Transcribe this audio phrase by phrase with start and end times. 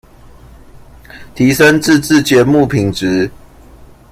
[1.35, 3.29] 提昇自製節目品質